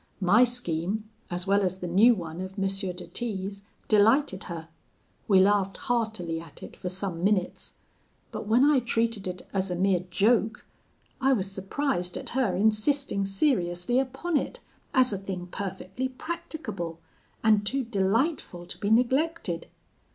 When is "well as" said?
1.45-1.77